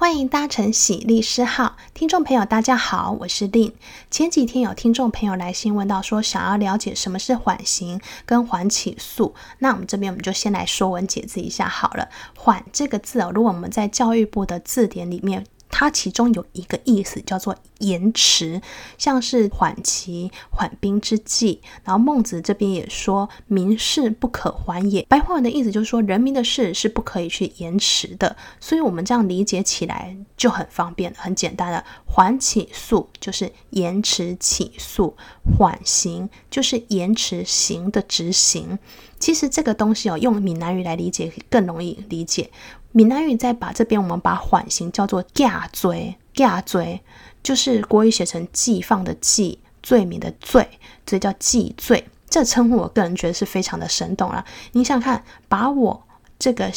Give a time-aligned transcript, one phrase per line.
[0.00, 3.74] 欢迎搭乘喜律师号，听众朋友大家好，我是令。
[4.12, 12.08] 前几天有听众朋友来信问到说，想要了解什么是缓刑跟缓起诉，那我们这边我们就先来说文解字一下好了。
[12.36, 15.44] 缓这个字哦，如果我们在教育部的字典里面。
[15.70, 18.60] 它其中有一个意思叫做延迟，
[18.96, 21.60] 像是缓期、缓兵之计。
[21.84, 28.36] 然后孟子这边也说：“民事不可缓也。”白话文的意思就是说，人民的事是不可以去延迟的。
[28.60, 31.84] 所以，我们这样理解起来就很方便、很简单了。
[32.06, 35.16] 缓起诉就是延迟起诉，
[35.56, 38.78] 缓刑就是延迟刑的执行。
[39.18, 42.50] 其实这个东西哦，用闽南语来理解更容易理解。
[42.92, 47.00] 闽南语再把这边，我们把缓刑叫做假罪，假罪
[47.42, 50.68] 就是国语写成既放的既，罪名的罪，
[51.04, 52.06] 所以叫既罪。
[52.30, 54.44] 这称呼我个人觉得是非常的生动了。
[54.70, 56.06] 你想看，把我
[56.38, 56.70] 这个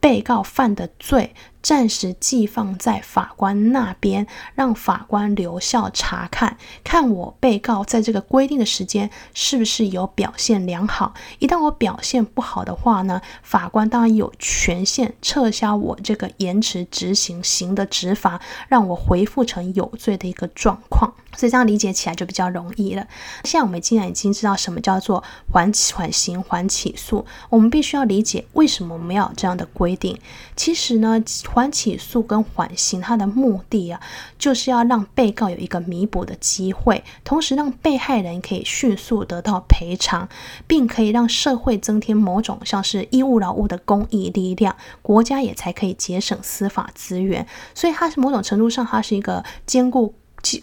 [0.00, 1.34] 被告犯的罪。
[1.62, 11.14] 暂时寄放在法官那边，让法官留校查看，看我被告在这个规定的时间是不是有表现良好。
[11.38, 21.14] 一旦我表现不好的话呢，法官当然有权限撤销我这个延迟执行刑的执罚，让我恢复成有罪的一个状况。
[21.34, 23.06] 所以这样理解起来就比较容易了。
[23.44, 30.18] 现在我们既然已经知道什么叫做缓缓刑、缓起诉，我们必须要理解为什么我们要有这样的规定。
[30.56, 31.22] 其实呢。
[31.52, 34.00] 缓起诉跟缓刑，它的目的啊，
[34.38, 40.26] 就是要让被告有一个弥补的机会，同时让被害人可以迅速得到赔偿，
[40.66, 47.46] 并可以让社会增添某种像是义务劳务的公益力量，国家也才可以节省司法资源。
[47.74, 50.14] 所以，它是某种程度上，它是一个兼顾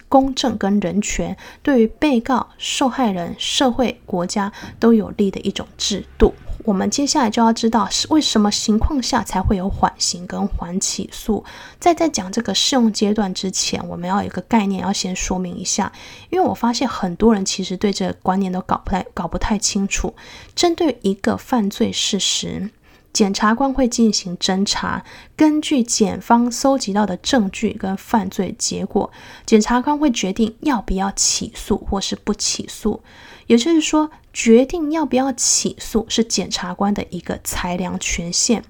[0.08, 6.33] 公正跟人权，对于被告、受害人、社会、国家都有利的一种制度。
[6.65, 11.43] 我们接下来就要知道是为什么情况下才会有缓刑跟缓起诉。
[11.80, 15.92] 在在讲这个适用阶段之前，我们要有一个概念要先说明一下，
[16.30, 20.14] 因为我发现很多人其实对这个观念都搞不太搞不太清楚。
[20.53, 22.69] 针对一个犯罪事实，
[23.11, 25.03] 检察官会进行侦查，
[25.36, 29.11] 根据检方搜集到的证据跟犯罪结果，
[29.45, 33.02] 检察官会决定要不要起诉或是不起诉。
[33.48, 38.64] 也就是说，决定要不要起诉是检察官的一个裁量权限。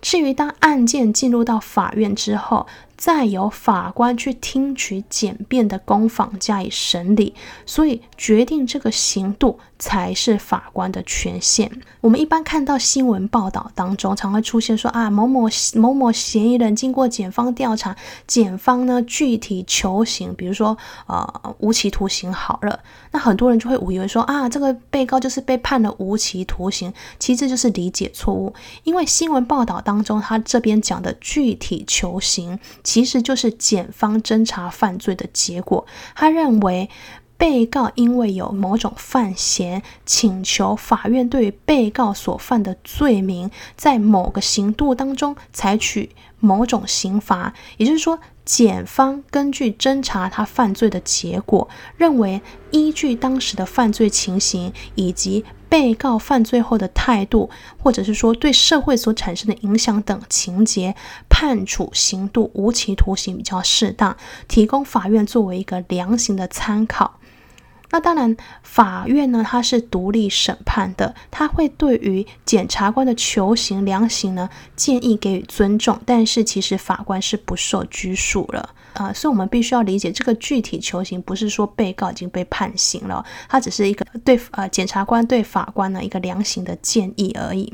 [0.00, 2.66] 至于当案件进入到法院之后，
[3.02, 7.34] 再由法官去听取检辩的公访加以审理，
[7.66, 11.68] 所以决定这个刑度才是法官的权限。
[12.00, 17.96] 我们一般看到新闻报道当中，常会出现说啊，某某某某嫌疑人经过检方调查，
[18.28, 22.78] 检方呢具体求刑，比如说呃无期徒刑好了，
[23.10, 32.56] 那很多人就会误以为说啊，这个被告就是被判了无期徒刑，其实就是理解错误，因为新闻报道当中他这边讲的具体求刑。
[32.92, 35.86] 其实就是检方侦查犯罪的结果。
[36.14, 36.90] 他认为
[37.38, 47.54] 被告因为有某种犯嫌，请求法院对被告所犯的罪名，在某个刑度当中采取某种刑罚。
[47.78, 52.42] 也就是说，检方根据侦查他犯罪的结果，认为
[52.72, 57.48] 依据当时的犯罪情形以及被告犯罪后的态度，
[57.82, 60.94] 或者是说对社会所产生的影响等情节，
[61.42, 64.16] 判处刑度无期徒刑比较适当，
[64.46, 67.18] 提供法院作为一个量刑的参考。
[67.90, 87.72] 那当然，法院呢，它是独立审判的，它会对于检察官的求刑量刑呢，建议给予尊重，但是其实法官是不受拘束了啊、所以我们必须要理解这个具体求刑，不是说被告已经被判刑了，它只是一个对呃检察官对法官的一个量刑的建议而已。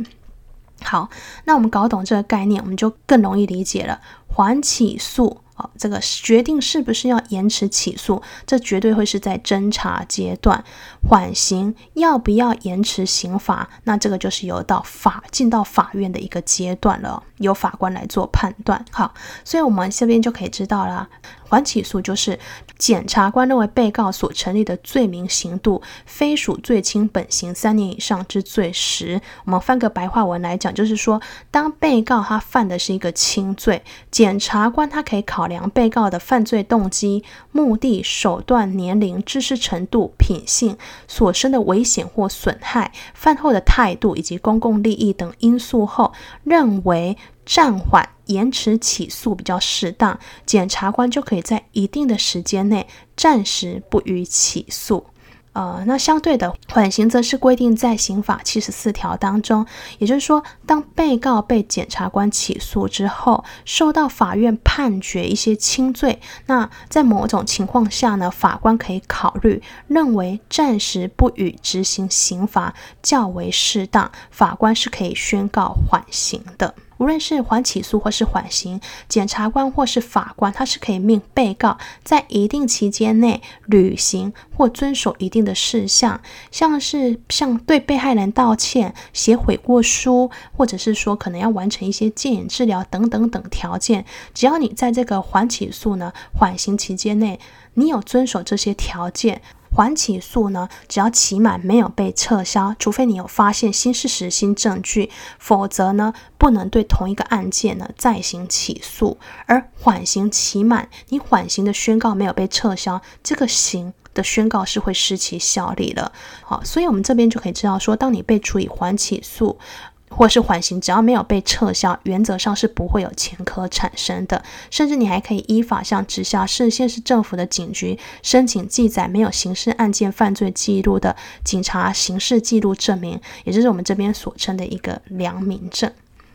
[0.82, 1.08] 好，
[1.44, 5.40] 那我们搞懂这个概念，我们就更容易理解了，缓起诉。
[5.58, 10.62] 哦，这个决定是不是要延迟起诉，这绝对会是在侦查阶段。
[11.08, 18.84] 缓刑要不要延迟刑罚，那这个就是由到法进到法院的一个阶段了，由法官来做判断。
[18.92, 19.12] 好，
[19.44, 21.08] 所以我们这边就可以知道了。
[21.48, 22.38] 缓起诉就是
[22.76, 46.12] 检察官认为被告所成立的罪名刑度非属最轻本刑三年以上之罪时，我们翻个白话文来讲，就是说，当被告他犯的是一个轻罪，检察官他可以考量被告的犯罪动机、目的、手段、年龄、知识程度、品性所生的危险或损害、犯后的态度以及公共利益等因素后，
[46.44, 47.16] 认为。
[47.48, 52.86] 暂缓、延迟起诉比较适当，检察官就可以在一定的时间内
[53.16, 55.06] 暂时不予起诉。
[55.54, 59.66] 呃，那相对的缓刑则是规定在刑法七十四条当中，
[59.98, 76.74] 也就是说，当被告被检察官起诉之后，受到法院判决一些轻罪，那在某种情况下呢，法官可以考虑认为暂时不予执行刑罚较为适当，法官是可以宣告缓刑的。
[76.98, 94.04] 无论是缓起诉或是缓刑，检察官或是法官，他是可以命被告在一定期间内履行或遵守一定的事项，像是向对被害人道歉、写悔过书，或者是说可能要完成一些戒瘾治疗等等等条件。
[94.34, 97.38] 只要你在这个缓起诉呢、缓刑期间内，
[97.74, 99.40] 你有遵守这些条件。
[99.70, 109.18] 缓起诉呢，只要期满没有被撤销，除非你有发现新事实、新证据，否则呢，不能对同一个案件呢再行起诉。
[109.46, 116.10] 而缓刑期满，你缓刑的宣告没有被撤销，这个刑的宣告是会失其效力的。
[116.42, 119.58] 好，所以我们这边就可以知道说，当你被处以缓起诉。
[120.08, 124.42] 或是缓刑，只要没有被撤销，原则上是不会有前科产生的。
[124.70, 131.14] 甚至你还可以依法向直辖市、县市政府的警局申请记载没有刑事案件犯罪记录的
[131.44, 135.92] 警察刑事记录证明，也就是我们这边所称的一个良民证。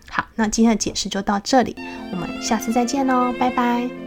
[0.10, 1.76] 好，那今天的解释就到这里，
[2.12, 4.03] 我们下次再见喽，拜拜。